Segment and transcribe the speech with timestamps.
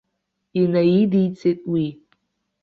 [0.61, 1.85] Инаидиҵеит уи.